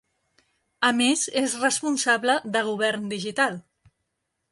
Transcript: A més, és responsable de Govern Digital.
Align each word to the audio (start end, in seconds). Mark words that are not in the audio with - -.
A 0.87 0.89
més, 1.01 1.25
és 1.41 1.53
responsable 1.63 2.39
de 2.57 2.63
Govern 2.71 3.05
Digital. 3.13 3.61